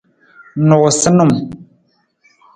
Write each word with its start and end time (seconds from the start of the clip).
Nuusanung. 0.67 1.35